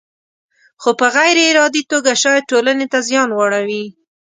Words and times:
خو 0.81 0.89
په 0.99 1.07
غیر 1.15 1.37
ارادي 1.51 1.83
توګه 1.91 2.11
شاید 2.23 2.49
ټولنې 2.51 2.85
ته 2.93 2.99
زیان 3.07 3.29
واړوي. 3.33 3.85